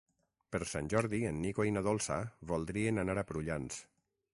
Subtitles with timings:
[0.55, 2.19] Per Sant Jordi en Nico i na Dolça
[2.53, 3.83] voldrien anar a Prullans.